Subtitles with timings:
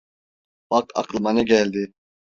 [0.71, 1.93] Bak aklıma ne geldi.